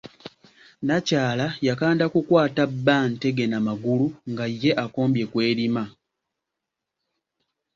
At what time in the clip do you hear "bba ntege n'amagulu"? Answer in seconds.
2.71-4.05